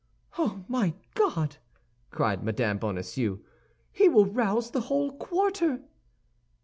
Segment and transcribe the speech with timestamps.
[0.39, 1.57] "Oh, my God!"
[2.09, 2.79] cried Mme.
[2.79, 3.37] Bonacieux,
[3.91, 5.83] "he will rouse the whole quarter."